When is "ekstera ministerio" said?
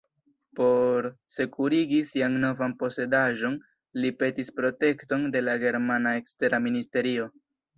6.23-7.31